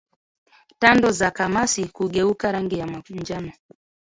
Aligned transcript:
Tando 0.79 1.11
za 1.11 1.31
kamasi 1.31 1.85
kugeuka 1.87 2.51
rangi 2.51 2.79
ya 2.79 2.87
manjano 2.87 3.51